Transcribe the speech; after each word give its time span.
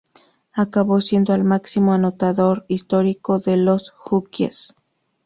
Acabó 0.53 0.99
siendo 0.99 1.35
el 1.35 1.43
máximo 1.43 1.93
anotador 1.93 2.65
histórico 2.67 3.37
de 3.37 3.55
los 3.57 3.93
"Huskies". 4.03 4.73